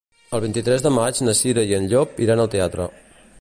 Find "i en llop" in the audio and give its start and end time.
1.73-2.19